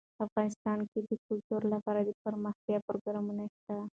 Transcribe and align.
افغانستان 0.25 0.79
کې 0.91 0.99
د 1.07 1.11
کلتور 1.27 1.61
لپاره 1.73 1.99
دپرمختیا 2.03 2.77
پروګرامونه 2.87 3.43
شته. 3.55 3.75